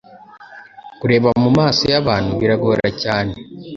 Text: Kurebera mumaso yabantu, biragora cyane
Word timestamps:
Kurebera 0.99 1.37
mumaso 1.43 1.83
yabantu, 1.93 2.31
biragora 2.41 2.87
cyane 3.01 3.33